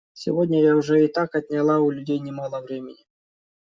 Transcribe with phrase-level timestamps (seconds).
[0.13, 3.05] Сегодня я уже и так отняла у людей немало времени.